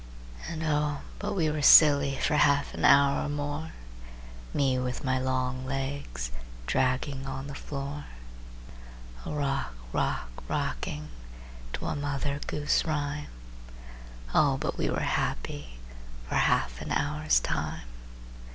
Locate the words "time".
17.39-17.85